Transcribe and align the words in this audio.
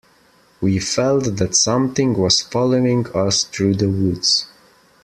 We 0.61 0.79
felt 0.79 1.37
that 1.37 1.53
something 1.55 2.17
was 2.17 2.41
following 2.41 3.05
us 3.13 3.43
through 3.43 3.75
the 3.75 3.87
woods. 3.87 4.47